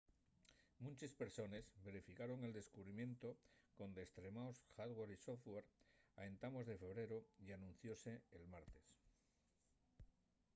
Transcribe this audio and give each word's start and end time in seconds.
munches 0.83 1.11
persones 1.17 1.67
verificaron 1.87 2.43
el 2.47 2.53
descubrimientu 2.55 3.29
con 3.77 3.89
destremaos 3.99 4.57
hardware 4.75 5.11
y 5.11 5.17
software 5.27 5.67
a 6.19 6.25
entamos 6.31 6.63
de 6.67 6.79
febreru 6.83 7.19
y 7.45 7.51
anunciose'l 7.57 8.49
martes 8.55 8.85